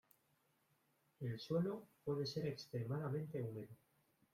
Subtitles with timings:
[1.19, 3.67] El suelo puede ser extremadamente húmedo.